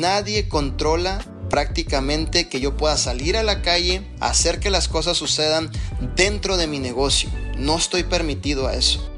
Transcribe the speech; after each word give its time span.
nadie 0.00 0.48
controla 0.48 1.24
prácticamente 1.48 2.48
que 2.48 2.60
yo 2.60 2.76
pueda 2.76 2.96
salir 2.96 3.36
a 3.36 3.42
la 3.42 3.62
calle, 3.62 4.02
hacer 4.20 4.60
que 4.60 4.70
las 4.70 4.88
cosas 4.88 5.16
sucedan 5.16 5.70
dentro 6.16 6.56
de 6.56 6.66
mi 6.66 6.78
negocio. 6.78 7.30
No 7.56 7.76
estoy 7.76 8.02
permitido 8.02 8.66
a 8.66 8.74
eso. 8.74 9.08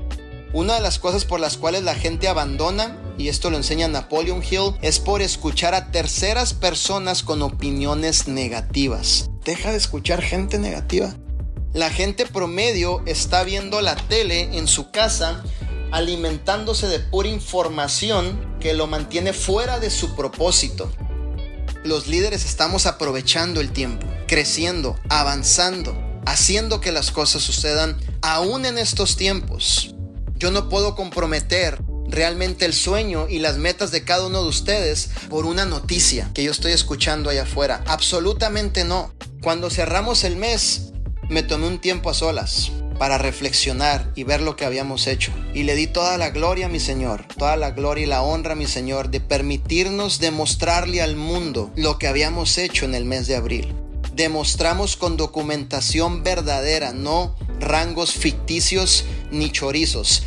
Una 0.53 0.75
de 0.75 0.81
las 0.81 0.99
cosas 0.99 1.25
por 1.25 1.41
las 1.41 1.57
cuales 1.57 1.83
la 1.83 1.95
gente 1.95 2.29
abandona, 2.29 2.99
y 3.19 3.29
esto 3.29 3.51
lo 3.51 3.57
enseña 3.57 3.89
Napoleon 3.89 4.43
Hill, 4.43 4.75
es 4.83 4.99
por 4.99 5.23
escuchar 5.23 5.75
a 5.75 5.91
terceras 5.91 6.55
personas 6.55 7.23
con 7.23 7.43
opiniones 7.43 8.29
negativas. 8.29 9.29
Deja 9.45 9.71
de 9.71 9.77
escuchar 9.77 10.23
gente 10.23 10.59
negativa. 10.59 11.15
La 11.73 11.91
gente 11.91 12.25
promedio 12.27 13.03
está 13.07 13.45
viendo 13.45 13.83
la 13.83 13.97
tele 13.97 14.57
en 14.57 14.67
su 14.67 14.91
casa 14.91 15.43
alimentándose 15.93 16.87
de 16.87 17.01
pura 17.01 17.29
información 17.29 18.57
que 18.61 18.75
lo 18.75 18.87
mantiene 18.87 19.33
fuera 19.33 19.79
de 19.79 19.91
su 19.91 20.15
propósito. 20.17 20.91
Los 21.85 22.09
líderes 22.09 22.45
estamos 22.45 22.87
aprovechando 22.87 23.61
el 23.61 23.73
tiempo, 23.73 24.07
creciendo, 24.27 24.99
avanzando, 25.09 25.97
haciendo 26.27 26.81
que 26.81 26.93
las 26.93 27.11
cosas 27.13 27.43
sucedan 27.43 27.97
aún 28.23 28.67
en 28.67 28.79
estos 28.79 29.17
tiempos. 29.17 29.95
Yo 30.37 30.51
no 30.51 30.69
puedo 30.69 30.95
comprometer 30.97 31.81
realmente 32.09 32.65
el 32.65 32.73
sueño 32.73 33.27
y 33.29 33.39
las 33.39 33.57
metas 33.57 33.91
de 33.91 34.05
cada 34.05 34.27
uno 34.27 34.43
de 34.43 34.49
ustedes 34.49 35.11
por 35.29 35.47
una 35.47 35.65
noticia 35.65 36.31
que 36.35 36.45
yo 36.45 36.51
estoy 36.51 36.73
escuchando 36.73 37.31
allá 37.31 37.43
afuera. 37.43 37.83
Absolutamente 37.87 38.85
no. 38.85 39.13
Cuando 39.43 39.71
cerramos 39.71 40.25
el 40.25 40.37
mes, 40.37 40.93
me 41.29 41.43
tomé 41.43 41.69
un 41.69 41.81
tiempo 41.81 42.11
a 42.11 42.15
solas 42.15 42.73
para 42.99 43.19
reflexionar 43.19 44.11
y 44.15 44.25
ver 44.25 44.41
lo 44.41 44.57
que 44.57 44.65
habíamos 44.65 45.07
hecho. 45.07 45.33
Y 45.55 45.63
le 45.65 45.75
di 45.75 45.87
toda 45.87 46.19
la 46.19 46.31
gloria 46.31 46.67
a 46.67 46.69
mi 46.69 46.81
Señor, 46.81 47.25
toda 47.37 47.57
la 47.57 47.71
gloria 47.71 48.05
y 48.05 48.09
la 48.09 48.23
honra 48.23 48.53
a 48.53 48.57
mi 48.57 48.67
Señor 48.67 49.11
de 49.11 49.21
permitirnos 49.21 50.19
demostrarle 50.19 51.03
al 51.03 51.17
mundo 51.17 51.71
lo 51.77 51.99
que 51.99 52.09
habíamos 52.09 52.59
hecho 52.59 52.85
en 52.85 52.95
el 52.95 53.05
mes 53.05 53.27
de 53.27 53.37
abril. 53.37 53.75
Demostramos 54.15 54.97
con 54.97 55.17
documentación 55.17 56.23
verdadera, 56.23 56.93
no 56.93 57.37
rangos 57.61 58.13
ficticios 58.13 59.05
ni 59.31 59.51
chorizos. 59.51 60.23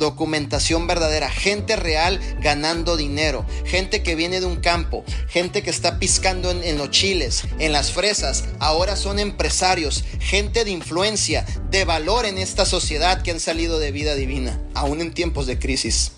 Documentación 0.00 0.86
verdadera, 0.86 1.28
gente 1.28 1.76
real 1.76 2.18
ganando 2.40 2.96
dinero, 2.96 3.44
gente 3.66 4.02
que 4.02 4.14
viene 4.14 4.40
de 4.40 4.46
un 4.46 4.56
campo, 4.56 5.04
gente 5.28 5.62
que 5.62 5.68
está 5.68 5.98
piscando 5.98 6.50
en, 6.50 6.78
los 6.78 6.90
chiles, 6.90 7.44
en 7.58 7.72
las 7.72 7.92
fresas, 7.92 8.46
ahora 8.60 8.96
son 8.96 9.18
empresarios, 9.18 10.04
gente 10.18 10.64
de 10.64 10.70
influencia, 10.70 11.44
de 11.68 11.84
valor 11.84 12.24
en 12.24 12.38
esta 12.38 12.64
sociedad 12.64 13.20
que 13.20 13.30
han 13.30 13.40
salido 13.40 13.78
de 13.78 13.92
vida 13.92 14.14
divina, 14.14 14.58
aún 14.72 15.02
en 15.02 15.12
tiempos 15.12 15.46
de 15.46 15.58
crisis. 15.58 16.12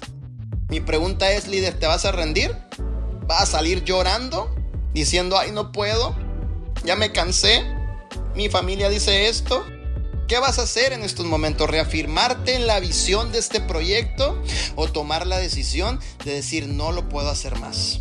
Mi 0.68 0.78
pregunta 0.78 1.32
es, 1.32 1.48
líder, 1.48 1.76
¿te 1.76 1.88
vas 1.88 2.04
a 2.04 2.12
rendir? 2.12 2.56
¿Vas 3.26 3.42
a 3.42 3.46
salir 3.46 3.82
llorando? 3.82 4.54
Diciendo, 4.94 5.36
ay, 5.36 5.50
no 5.50 5.72
puedo, 5.72 6.14
ya 6.84 6.94
me 6.94 7.10
cansé, 7.10 7.64
mi 8.36 8.48
familia 8.48 8.88
dice 8.88 9.28
esto, 9.28 9.66
¿Qué 10.32 10.38
vas 10.38 10.58
a 10.58 10.62
hacer 10.62 10.94
en 10.94 11.02
estos 11.02 11.26
momentos? 11.26 11.68
¿Reafirmarte 11.68 12.54
en 12.54 12.66
la 12.66 12.80
visión 12.80 13.32
de 13.32 13.38
este 13.38 13.60
proyecto 13.60 14.42
o 14.76 14.88
tomar 14.90 15.26
la 15.26 15.36
decisión 15.36 16.00
de 16.24 16.32
decir 16.32 16.68
no 16.68 16.90
lo 16.90 17.06
puedo 17.06 17.28
hacer 17.28 17.58
más? 17.58 18.00